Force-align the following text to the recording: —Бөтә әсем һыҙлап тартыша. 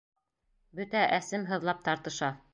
—Бөтә 0.79 1.03
әсем 1.21 1.47
һыҙлап 1.53 1.87
тартыша. 1.91 2.33